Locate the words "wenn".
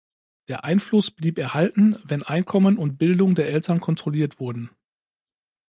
2.03-2.23